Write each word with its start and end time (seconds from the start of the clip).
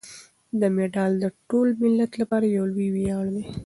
دا 0.59 0.67
مډال 0.75 1.11
د 1.19 1.25
ټول 1.49 1.67
ملت 1.83 2.11
لپاره 2.21 2.45
یو 2.47 2.65
لوی 2.73 2.87
ویاړ 2.95 3.25
دی. 3.35 3.43